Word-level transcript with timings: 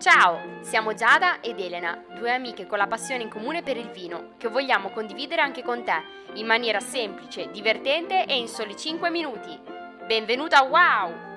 Ciao, 0.00 0.40
siamo 0.62 0.94
Giada 0.94 1.42
ed 1.42 1.60
Elena, 1.60 2.02
due 2.14 2.32
amiche 2.32 2.66
con 2.66 2.78
la 2.78 2.86
passione 2.86 3.22
in 3.22 3.28
comune 3.28 3.62
per 3.62 3.76
il 3.76 3.90
vino, 3.90 4.30
che 4.38 4.48
vogliamo 4.48 4.88
condividere 4.88 5.42
anche 5.42 5.62
con 5.62 5.84
te, 5.84 6.02
in 6.36 6.46
maniera 6.46 6.80
semplice, 6.80 7.50
divertente 7.50 8.24
e 8.24 8.38
in 8.38 8.48
soli 8.48 8.74
5 8.74 9.10
minuti. 9.10 9.60
Benvenuta 10.06 10.60
a 10.60 10.62
Wow! 10.62 11.29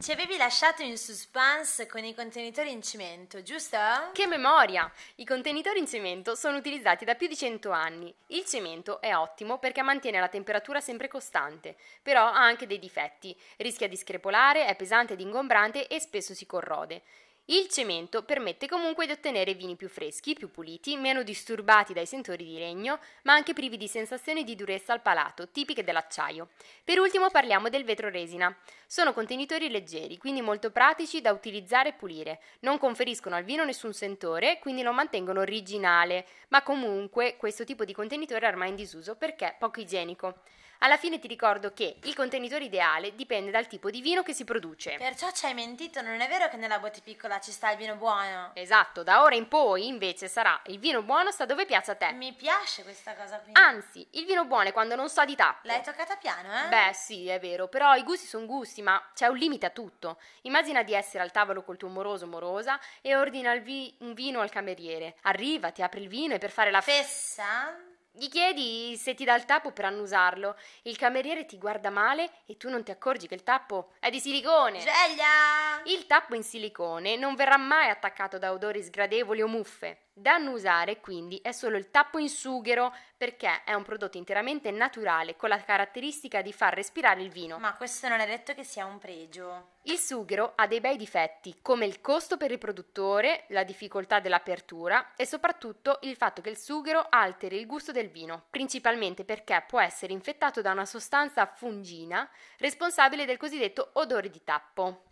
Ci 0.00 0.12
avevi 0.12 0.36
lasciato 0.36 0.82
in 0.82 0.96
suspense 0.96 1.86
con 1.86 2.04
i 2.04 2.14
contenitori 2.14 2.70
in 2.70 2.82
cemento, 2.82 3.42
giusto? 3.42 3.76
Che 4.12 4.26
memoria! 4.28 4.90
I 5.16 5.24
contenitori 5.24 5.80
in 5.80 5.88
cemento 5.88 6.36
sono 6.36 6.56
utilizzati 6.56 7.04
da 7.04 7.16
più 7.16 7.26
di 7.26 7.36
100 7.36 7.70
anni. 7.72 8.14
Il 8.28 8.44
cemento 8.44 9.00
è 9.00 9.16
ottimo 9.16 9.58
perché 9.58 9.82
mantiene 9.82 10.20
la 10.20 10.28
temperatura 10.28 10.80
sempre 10.80 11.08
costante, 11.08 11.76
però 12.00 12.26
ha 12.26 12.38
anche 12.38 12.68
dei 12.68 12.78
difetti. 12.78 13.36
Rischia 13.56 13.88
di 13.88 13.96
screpolare, 13.96 14.66
è 14.66 14.76
pesante 14.76 15.14
ed 15.14 15.20
ingombrante 15.20 15.88
e 15.88 15.98
spesso 15.98 16.32
si 16.32 16.46
corrode. 16.46 17.02
Il 17.50 17.66
cemento 17.68 18.24
permette 18.24 18.68
comunque 18.68 19.06
di 19.06 19.12
ottenere 19.12 19.54
vini 19.54 19.74
più 19.74 19.88
freschi, 19.88 20.34
più 20.34 20.50
puliti, 20.50 20.98
meno 20.98 21.22
disturbati 21.22 21.94
dai 21.94 22.04
sentori 22.04 22.44
di 22.44 22.58
legno, 22.58 22.98
ma 23.22 23.32
anche 23.32 23.54
privi 23.54 23.78
di 23.78 23.88
sensazioni 23.88 24.44
di 24.44 24.54
durezza 24.54 24.92
al 24.92 25.00
palato, 25.00 25.48
tipiche 25.48 25.82
dell'acciaio. 25.82 26.48
Per 26.84 26.98
ultimo 26.98 27.30
parliamo 27.30 27.70
del 27.70 27.84
vetro 27.84 28.10
resina. 28.10 28.54
Sono 28.86 29.14
contenitori 29.14 29.70
leggeri, 29.70 30.18
quindi 30.18 30.42
molto 30.42 30.70
pratici 30.70 31.22
da 31.22 31.32
utilizzare 31.32 31.88
e 31.88 31.94
pulire. 31.94 32.42
Non 32.60 32.76
conferiscono 32.76 33.34
al 33.34 33.44
vino 33.44 33.64
nessun 33.64 33.94
sentore, 33.94 34.58
quindi 34.58 34.82
lo 34.82 34.92
mantengono 34.92 35.40
originale, 35.40 36.26
ma 36.48 36.62
comunque 36.62 37.38
questo 37.38 37.64
tipo 37.64 37.86
di 37.86 37.94
contenitore 37.94 38.44
è 38.44 38.50
ormai 38.50 38.68
in 38.68 38.76
disuso 38.76 39.16
perché 39.16 39.56
poco 39.58 39.80
igienico. 39.80 40.40
Alla 40.80 40.96
fine 40.96 41.18
ti 41.18 41.26
ricordo 41.26 41.72
che 41.72 41.96
il 42.04 42.14
contenitore 42.14 42.64
ideale 42.64 43.16
dipende 43.16 43.50
dal 43.50 43.66
tipo 43.66 43.90
di 43.90 44.00
vino 44.00 44.22
che 44.22 44.32
si 44.32 44.44
produce. 44.44 44.94
Perciò 44.96 45.32
ci 45.32 45.46
hai 45.46 45.54
mentito, 45.54 46.00
non 46.02 46.20
è 46.20 46.28
vero 46.28 46.48
che 46.48 46.56
nella 46.56 46.78
botte 46.78 47.00
piccola 47.02 47.37
ci 47.40 47.50
sta 47.52 47.70
il 47.70 47.76
vino 47.76 47.96
buono? 47.96 48.50
Esatto, 48.54 49.02
da 49.02 49.22
ora 49.22 49.34
in 49.34 49.48
poi 49.48 49.86
invece 49.86 50.28
sarà 50.28 50.60
il 50.66 50.78
vino 50.78 51.02
buono 51.02 51.30
sta 51.30 51.44
dove 51.44 51.66
piace 51.66 51.92
a 51.92 51.94
te. 51.94 52.12
Mi 52.12 52.32
piace 52.32 52.82
questa 52.82 53.14
cosa 53.14 53.38
qui. 53.38 53.52
Anzi, 53.54 54.06
il 54.12 54.24
vino 54.24 54.44
buono 54.44 54.68
è 54.68 54.72
quando 54.72 54.94
non 54.94 55.08
sa 55.08 55.24
di 55.24 55.34
tappo. 55.34 55.66
L'hai 55.66 55.82
toccata 55.82 56.16
piano, 56.16 56.48
eh? 56.64 56.68
Beh, 56.68 56.92
sì, 56.92 57.28
è 57.28 57.38
vero, 57.38 57.68
però 57.68 57.94
i 57.94 58.02
gusti 58.02 58.26
sono 58.26 58.46
gusti, 58.46 58.82
ma 58.82 59.02
c'è 59.14 59.26
un 59.26 59.36
limite 59.36 59.66
a 59.66 59.70
tutto. 59.70 60.18
Immagina 60.42 60.82
di 60.82 60.94
essere 60.94 61.22
al 61.22 61.30
tavolo 61.32 61.62
col 61.62 61.76
tuo 61.76 61.88
moroso 61.88 62.26
morosa 62.26 62.78
e 63.00 63.16
ordina 63.16 63.54
vi- 63.56 63.94
un 64.00 64.14
vino 64.14 64.40
al 64.40 64.50
cameriere. 64.50 65.16
Arriva, 65.22 65.70
ti 65.70 65.82
apre 65.82 66.00
il 66.00 66.08
vino 66.08 66.34
e 66.34 66.38
per 66.38 66.50
fare 66.50 66.70
la 66.70 66.80
Fessa? 66.80 67.76
Gli 68.18 68.28
chiedi 68.28 68.96
se 68.96 69.14
ti 69.14 69.24
dà 69.24 69.36
il 69.36 69.44
tappo 69.44 69.70
per 69.70 69.84
annusarlo. 69.84 70.56
Il 70.82 70.96
cameriere 70.96 71.46
ti 71.46 71.56
guarda 71.56 71.88
male 71.88 72.28
e 72.46 72.56
tu 72.56 72.68
non 72.68 72.82
ti 72.82 72.90
accorgi 72.90 73.28
che 73.28 73.34
il 73.34 73.44
tappo 73.44 73.92
è 74.00 74.10
di 74.10 74.18
silicone. 74.18 74.80
Sveglia! 74.80 75.82
Il 75.84 76.08
tappo 76.08 76.34
in 76.34 76.42
silicone 76.42 77.16
non 77.16 77.36
verrà 77.36 77.56
mai 77.56 77.90
attaccato 77.90 78.36
da 78.36 78.50
odori 78.50 78.82
sgradevoli 78.82 79.40
o 79.40 79.46
muffe. 79.46 80.06
Da 80.18 80.34
annusare, 80.34 80.98
quindi, 80.98 81.38
è 81.40 81.52
solo 81.52 81.76
il 81.76 81.92
tappo 81.92 82.18
in 82.18 82.28
sughero 82.28 82.92
perché 83.16 83.62
è 83.62 83.72
un 83.74 83.84
prodotto 83.84 84.16
interamente 84.16 84.72
naturale 84.72 85.36
con 85.36 85.48
la 85.48 85.62
caratteristica 85.62 86.42
di 86.42 86.52
far 86.52 86.74
respirare 86.74 87.22
il 87.22 87.30
vino. 87.30 87.58
Ma 87.58 87.74
questo 87.74 88.08
non 88.08 88.18
è 88.18 88.26
detto 88.26 88.52
che 88.52 88.64
sia 88.64 88.84
un 88.84 88.98
pregio. 88.98 89.76
Il 89.82 89.96
sughero 89.96 90.54
ha 90.56 90.66
dei 90.66 90.80
bei 90.80 90.96
difetti, 90.96 91.58
come 91.62 91.86
il 91.86 92.00
costo 92.00 92.36
per 92.36 92.50
il 92.50 92.58
produttore, 92.58 93.44
la 93.50 93.62
difficoltà 93.62 94.18
dell'apertura 94.18 95.12
e 95.14 95.24
soprattutto 95.24 95.98
il 96.02 96.16
fatto 96.16 96.42
che 96.42 96.50
il 96.50 96.58
sughero 96.58 97.06
alteri 97.08 97.56
il 97.56 97.66
gusto 97.66 97.92
del 97.92 98.07
vino, 98.08 98.46
principalmente 98.50 99.24
perché 99.24 99.64
può 99.66 99.80
essere 99.80 100.12
infettato 100.12 100.60
da 100.60 100.72
una 100.72 100.84
sostanza 100.84 101.46
fungina 101.46 102.28
responsabile 102.58 103.24
del 103.24 103.36
cosiddetto 103.36 103.90
odore 103.94 104.30
di 104.30 104.42
tappo. 104.42 105.04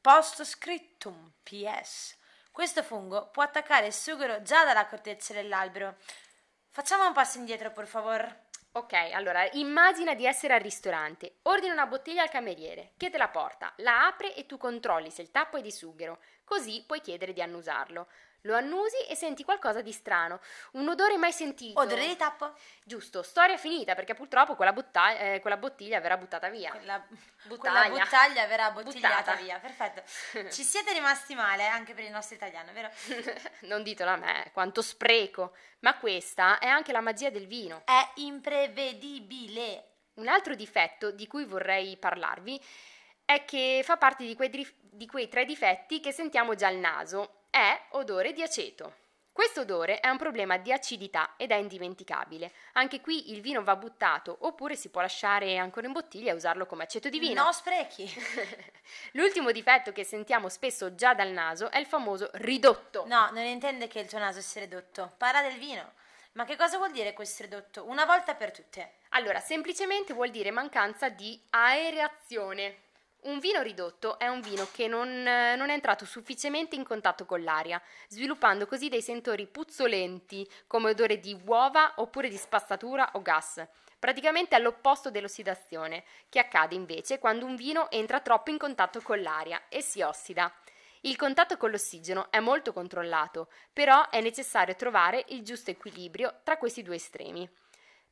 Post 0.00 0.44
scriptum, 0.44 1.32
PS. 1.42 2.16
Questo 2.50 2.82
fungo 2.82 3.30
può 3.30 3.42
attaccare 3.42 3.86
il 3.86 3.92
sughero 3.92 4.42
già 4.42 4.64
dalla 4.64 4.86
corteccia 4.86 5.32
dell'albero. 5.32 5.96
Facciamo 6.70 7.06
un 7.06 7.12
passo 7.12 7.38
indietro, 7.38 7.72
per 7.72 7.86
favore. 7.86 8.46
Ok, 8.74 8.94
allora 9.12 9.46
immagina 9.52 10.14
di 10.14 10.24
essere 10.24 10.54
al 10.54 10.60
ristorante, 10.60 11.40
ordina 11.42 11.74
una 11.74 11.86
bottiglia 11.86 12.22
al 12.22 12.30
cameriere, 12.30 12.92
che 12.96 13.10
te 13.10 13.18
la 13.18 13.28
porta, 13.28 13.70
la 13.76 14.06
apre 14.06 14.34
e 14.34 14.46
tu 14.46 14.56
controlli 14.56 15.10
se 15.10 15.20
il 15.20 15.30
tappo 15.30 15.58
è 15.58 15.60
di 15.60 15.70
sughero, 15.70 16.20
così 16.42 16.82
puoi 16.86 17.02
chiedere 17.02 17.34
di 17.34 17.42
annusarlo. 17.42 18.08
Lo 18.42 18.56
annusi 18.56 18.96
e 19.08 19.14
senti 19.14 19.44
qualcosa 19.44 19.82
di 19.82 19.92
strano, 19.92 20.40
un 20.72 20.88
odore 20.88 21.16
mai 21.16 21.32
sentito. 21.32 21.78
Odore 21.80 22.06
di 22.08 22.16
tappo? 22.16 22.52
Giusto, 22.82 23.22
storia 23.22 23.56
finita 23.56 23.94
perché 23.94 24.14
purtroppo 24.14 24.56
quella, 24.56 24.72
butta- 24.72 25.16
eh, 25.16 25.40
quella 25.40 25.56
bottiglia 25.56 26.00
verrà 26.00 26.16
buttata 26.16 26.48
via. 26.48 26.72
Quella, 26.72 27.06
quella 27.56 27.88
buttaglia 27.88 28.46
verrà 28.46 28.70
bottigliata 28.72 29.16
Buttata. 29.16 29.36
via. 29.36 29.58
Perfetto. 29.60 30.02
Ci 30.50 30.64
siete 30.64 30.92
rimasti 30.92 31.36
male 31.36 31.68
anche 31.68 31.94
per 31.94 32.02
il 32.02 32.10
nostro 32.10 32.34
italiano, 32.34 32.72
vero? 32.72 32.90
non 33.62 33.84
ditelo 33.84 34.10
a 34.10 34.16
me, 34.16 34.50
quanto 34.52 34.82
spreco, 34.82 35.54
ma 35.80 35.96
questa 35.96 36.58
è 36.58 36.66
anche 36.66 36.90
la 36.90 37.00
magia 37.00 37.30
del 37.30 37.46
vino. 37.46 37.82
È 37.84 38.10
imprevedibile. 38.16 39.86
Un 40.14 40.26
altro 40.28 40.54
difetto 40.56 41.12
di 41.12 41.26
cui 41.26 41.44
vorrei 41.44 41.96
parlarvi 41.96 42.60
è 43.24 43.44
che 43.44 43.82
fa 43.84 43.96
parte 43.96 44.24
di 44.24 44.34
quei, 44.34 44.50
drif- 44.50 44.74
di 44.80 45.06
quei 45.06 45.28
tre 45.28 45.44
difetti 45.44 46.00
che 46.00 46.12
sentiamo 46.12 46.54
già 46.54 46.66
al 46.66 46.76
naso, 46.76 47.41
è 47.52 47.78
odore 47.90 48.32
di 48.32 48.42
aceto. 48.42 48.94
Questo 49.30 49.60
odore 49.60 50.00
è 50.00 50.08
un 50.08 50.16
problema 50.16 50.56
di 50.56 50.72
acidità 50.72 51.34
ed 51.36 51.50
è 51.50 51.56
indimenticabile. 51.56 52.50
Anche 52.72 53.02
qui 53.02 53.32
il 53.32 53.42
vino 53.42 53.62
va 53.62 53.76
buttato 53.76 54.34
oppure 54.40 54.74
si 54.74 54.88
può 54.88 55.02
lasciare 55.02 55.58
ancora 55.58 55.86
in 55.86 55.92
bottiglia 55.92 56.32
e 56.32 56.34
usarlo 56.34 56.64
come 56.64 56.84
aceto 56.84 57.10
di 57.10 57.18
vino. 57.18 57.44
No 57.44 57.52
sprechi. 57.52 58.10
L'ultimo 59.12 59.50
difetto 59.52 59.92
che 59.92 60.02
sentiamo 60.02 60.48
spesso 60.48 60.94
già 60.94 61.12
dal 61.12 61.30
naso 61.30 61.70
è 61.70 61.78
il 61.78 61.84
famoso 61.84 62.30
ridotto. 62.34 63.04
No, 63.06 63.28
non 63.32 63.44
intende 63.44 63.86
che 63.86 64.00
il 64.00 64.08
tuo 64.08 64.18
naso 64.18 64.40
sia 64.40 64.62
ridotto. 64.62 65.12
Parla 65.18 65.42
del 65.42 65.58
vino. 65.58 65.92
Ma 66.32 66.46
che 66.46 66.56
cosa 66.56 66.78
vuol 66.78 66.92
dire 66.92 67.12
questo 67.12 67.42
ridotto? 67.42 67.86
Una 67.86 68.06
volta 68.06 68.34
per 68.34 68.50
tutte. 68.50 68.94
Allora, 69.10 69.40
semplicemente 69.40 70.14
vuol 70.14 70.30
dire 70.30 70.50
mancanza 70.50 71.10
di 71.10 71.38
aereazione. 71.50 72.90
Un 73.22 73.38
vino 73.38 73.62
ridotto 73.62 74.18
è 74.18 74.26
un 74.26 74.40
vino 74.40 74.66
che 74.72 74.88
non, 74.88 75.08
eh, 75.08 75.54
non 75.54 75.70
è 75.70 75.74
entrato 75.74 76.04
sufficientemente 76.04 76.74
in 76.74 76.82
contatto 76.82 77.24
con 77.24 77.44
l'aria, 77.44 77.80
sviluppando 78.08 78.66
così 78.66 78.88
dei 78.88 79.00
sentori 79.00 79.46
puzzolenti 79.46 80.44
come 80.66 80.90
odore 80.90 81.20
di 81.20 81.40
uova 81.44 81.92
oppure 81.96 82.28
di 82.28 82.36
spazzatura 82.36 83.10
o 83.12 83.22
gas, 83.22 83.64
praticamente 83.96 84.56
all'opposto 84.56 85.12
dell'ossidazione, 85.12 86.02
che 86.28 86.40
accade 86.40 86.74
invece 86.74 87.20
quando 87.20 87.46
un 87.46 87.54
vino 87.54 87.88
entra 87.92 88.18
troppo 88.18 88.50
in 88.50 88.58
contatto 88.58 89.00
con 89.00 89.22
l'aria 89.22 89.68
e 89.68 89.82
si 89.82 90.02
ossida. 90.02 90.52
Il 91.02 91.14
contatto 91.14 91.56
con 91.56 91.70
l'ossigeno 91.70 92.28
è 92.28 92.40
molto 92.40 92.72
controllato, 92.72 93.48
però 93.72 94.08
è 94.08 94.20
necessario 94.20 94.74
trovare 94.74 95.26
il 95.28 95.42
giusto 95.42 95.70
equilibrio 95.70 96.40
tra 96.42 96.56
questi 96.56 96.82
due 96.82 96.96
estremi. 96.96 97.48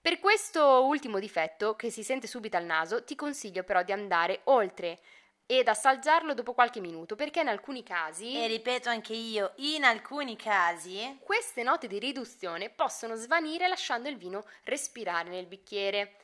Per 0.02 0.18
questo 0.18 0.84
ultimo 0.86 1.18
difetto, 1.18 1.76
che 1.76 1.90
si 1.90 2.02
sente 2.02 2.26
subito 2.26 2.56
al 2.56 2.64
naso, 2.64 3.04
ti 3.04 3.14
consiglio 3.14 3.64
però 3.64 3.82
di 3.82 3.92
andare 3.92 4.40
oltre 4.44 4.98
ed 5.44 5.68
assaggiarlo 5.68 6.32
dopo 6.32 6.54
qualche 6.54 6.80
minuto, 6.80 7.16
perché 7.16 7.40
in 7.40 7.48
alcuni 7.48 7.82
casi 7.82 8.34
E 8.36 8.46
ripeto 8.46 8.88
anche 8.88 9.12
io, 9.12 9.52
in 9.56 9.84
alcuni 9.84 10.36
casi. 10.36 11.18
queste 11.22 11.62
note 11.62 11.86
di 11.86 11.98
riduzione 11.98 12.70
possono 12.70 13.14
svanire 13.16 13.68
lasciando 13.68 14.08
il 14.08 14.16
vino 14.16 14.46
respirare 14.64 15.28
nel 15.28 15.46
bicchiere. 15.46 16.16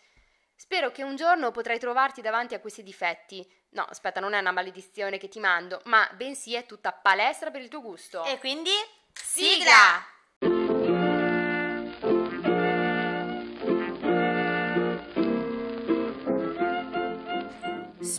Spero 0.54 0.90
che 0.90 1.02
un 1.02 1.16
giorno 1.16 1.50
potrai 1.50 1.78
trovarti 1.78 2.22
davanti 2.22 2.54
a 2.54 2.60
questi 2.60 2.82
difetti. 2.82 3.46
No, 3.70 3.82
aspetta, 3.82 4.20
non 4.20 4.32
è 4.32 4.38
una 4.38 4.52
maledizione 4.52 5.18
che 5.18 5.28
ti 5.28 5.38
mando, 5.38 5.82
ma 5.84 6.08
bensì 6.14 6.54
è 6.54 6.64
tutta 6.64 6.92
palestra 6.92 7.50
per 7.50 7.60
il 7.60 7.68
tuo 7.68 7.82
gusto. 7.82 8.24
E 8.24 8.38
quindi. 8.38 8.70
Sigla! 9.12 10.15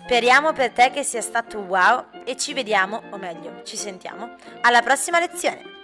Speriamo 0.07 0.53
per 0.53 0.71
te 0.71 0.89
che 0.89 1.03
sia 1.03 1.19
stato 1.19 1.59
wow 1.59 2.05
e 2.23 2.37
ci 2.37 2.53
vediamo, 2.53 3.01
o 3.11 3.17
meglio, 3.17 3.61
ci 3.63 3.75
sentiamo, 3.75 4.35
alla 4.61 4.81
prossima 4.81 5.19
lezione. 5.19 5.76